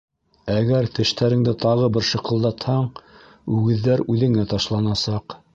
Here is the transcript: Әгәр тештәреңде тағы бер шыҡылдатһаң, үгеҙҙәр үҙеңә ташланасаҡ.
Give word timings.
Әгәр 0.53 0.87
тештәреңде 0.99 1.53
тағы 1.65 1.91
бер 1.97 2.07
шыҡылдатһаң, 2.13 2.89
үгеҙҙәр 3.59 4.07
үҙеңә 4.15 4.51
ташланасаҡ. 4.57 5.43